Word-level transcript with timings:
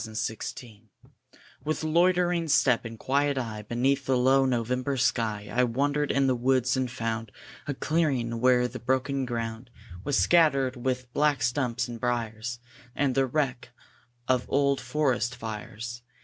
IN 0.03 0.13
NOVEMBER 0.13 0.87
With 1.63 1.83
loitering 1.83 2.47
step 2.47 2.85
and 2.85 2.97
quiet 2.97 3.37
eye, 3.37 3.61
Beneath 3.61 4.07
the 4.07 4.17
low 4.17 4.47
November 4.47 4.97
sky, 4.97 5.47
I 5.53 5.63
wandered 5.63 6.09
in 6.11 6.25
the 6.25 6.33
woods, 6.33 6.75
and 6.75 6.89
found 6.89 7.31
A 7.67 7.75
clearing, 7.75 8.39
where 8.39 8.67
the 8.67 8.79
broken 8.79 9.25
ground 9.27 9.69
Was 10.03 10.17
scattered 10.17 10.75
with 10.75 11.13
black 11.13 11.43
stumps 11.43 11.87
and 11.87 11.99
briers, 11.99 12.57
And 12.95 13.13
the 13.13 13.21
old 13.25 13.33
wreck 13.35 13.69
of 14.27 14.79
forest 14.81 15.35
fires. 15.35 16.01